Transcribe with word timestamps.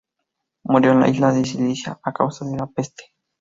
Murió 0.63 0.93
en 0.93 1.01
la 1.01 1.09
isla 1.09 1.31
de 1.31 1.45
Sicilia 1.45 1.99
a 2.01 2.11
causa 2.11 2.43
de 2.45 2.57
la 2.57 2.65
peste. 2.65 3.13